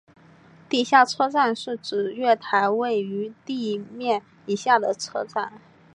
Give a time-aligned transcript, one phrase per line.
[0.67, 5.61] 地下车站是指月台位于地面以下的车站。